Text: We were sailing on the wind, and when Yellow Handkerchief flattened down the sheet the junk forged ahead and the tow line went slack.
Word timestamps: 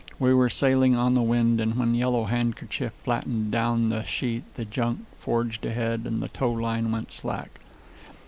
We 0.17 0.33
were 0.33 0.49
sailing 0.49 0.95
on 0.95 1.13
the 1.13 1.21
wind, 1.21 1.61
and 1.61 1.75
when 1.77 1.93
Yellow 1.93 2.23
Handkerchief 2.23 2.91
flattened 3.03 3.51
down 3.51 3.89
the 3.89 4.01
sheet 4.03 4.41
the 4.55 4.65
junk 4.65 5.01
forged 5.19 5.63
ahead 5.63 6.07
and 6.07 6.23
the 6.23 6.27
tow 6.29 6.51
line 6.51 6.91
went 6.91 7.11
slack. 7.11 7.59